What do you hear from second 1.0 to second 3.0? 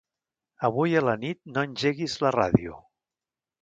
a la nit no engeguis la ràdio.